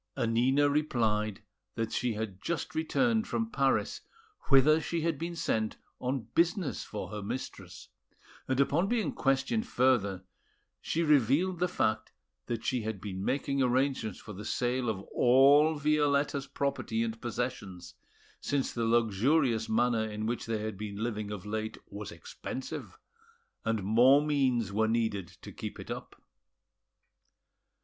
[0.17, 1.43] Annina replied
[1.75, 4.01] that she had just returned from Paris,
[4.49, 7.87] whither she had been sent on business for her mistress;
[8.47, 10.23] and upon being questioned further,
[10.81, 12.13] she revealed the fact
[12.47, 17.93] that she had been making arrangements for the sale of all Violetta's property and possessions,
[18.39, 22.97] since the luxurious manner in which they had been living of late was expensive,
[23.63, 26.19] and more means were needed to keep it up.